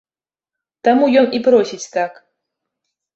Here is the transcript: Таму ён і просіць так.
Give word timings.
Таму 0.87 1.09
ён 1.21 1.27
і 1.39 1.41
просіць 1.47 1.91
так. 1.97 2.17